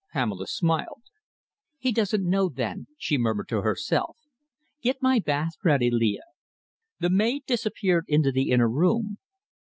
Pamela 0.13 0.47
smiled. 0.47 1.03
"He 1.77 1.91
doesn't 1.91 2.27
know, 2.27 2.49
then," 2.49 2.87
she 2.97 3.19
murmured 3.19 3.47
to 3.49 3.61
herself. 3.61 4.17
"Get 4.81 4.99
my 4.99 5.19
bath 5.19 5.53
ready, 5.63 5.91
Leah." 5.91 6.23
The 6.99 7.11
maid 7.11 7.43
disappeared 7.45 8.05
into 8.07 8.31
the 8.31 8.49
inner 8.49 8.67
room. 8.67 9.19